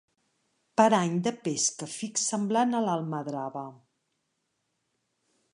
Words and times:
Parany 0.79 1.19
de 1.27 1.33
pesca 1.47 1.89
fix 1.97 2.25
semblant 2.31 2.75
a 2.79 2.81
l'almadrava. 2.89 3.67